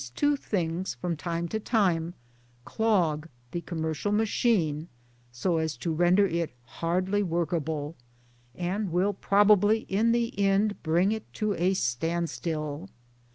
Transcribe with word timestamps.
TRADE 0.01 0.07
AND 0.07 0.15
PHILOSOPHY 0.39 0.57
141 0.63 0.81
things 0.81 0.95
from 0.95 1.15
time 1.15 1.47
to 1.49 1.59
time 1.59 2.13
clog] 2.65 3.27
the 3.51 3.61
Commercial 3.61 4.11
Machine 4.11 4.87
so 5.31 5.57
as 5.57 5.77
to 5.77 5.91
render 5.93 6.25
it 6.25 6.55
hardly 6.63 7.21
workable, 7.21 7.95
and 8.55 8.91
will 8.91 9.13
probably 9.13 9.81
in 9.81 10.11
the 10.11 10.33
end 10.39 10.81
bring 10.81 11.11
it 11.11 11.31
to 11.35 11.53
a 11.53 11.75
standstill. 11.75 12.89